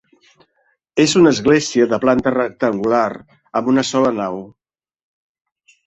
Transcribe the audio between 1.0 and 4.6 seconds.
És una església de planta rectangular amb una sola nau.